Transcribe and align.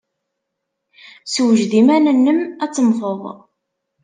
Ssewjed 1.25 1.71
iman-nnem 1.81 2.39
ad 2.63 2.71
temmted! 2.75 3.21